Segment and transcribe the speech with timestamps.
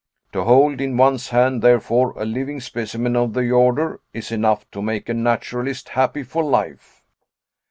[0.33, 4.81] To hold in one's hand, therefore, a living specimen of the order, is enough to
[4.81, 7.03] make a naturalist happy for life."